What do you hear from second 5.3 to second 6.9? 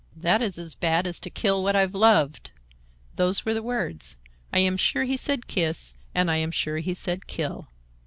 kiss and I am sure